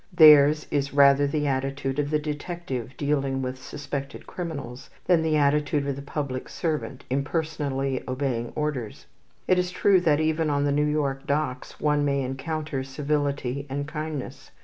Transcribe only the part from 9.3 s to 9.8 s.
It is